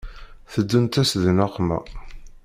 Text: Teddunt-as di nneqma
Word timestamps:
Teddunt-as 0.51 1.11
di 1.21 1.31
nneqma 1.33 1.79